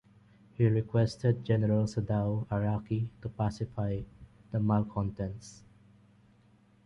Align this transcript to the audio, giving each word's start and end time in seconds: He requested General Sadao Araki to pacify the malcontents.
He 0.55 0.65
requested 0.67 1.45
General 1.45 1.83
Sadao 1.83 2.47
Araki 2.47 3.09
to 3.21 3.29
pacify 3.29 4.01
the 4.51 4.59
malcontents. 4.59 5.63